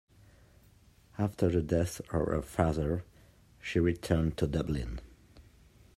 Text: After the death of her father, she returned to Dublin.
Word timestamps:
After 1.19 1.47
the 1.49 1.61
death 1.61 1.99
of 2.11 2.25
her 2.25 2.41
father, 2.41 3.03
she 3.61 3.79
returned 3.79 4.35
to 4.37 4.47
Dublin. 4.47 4.99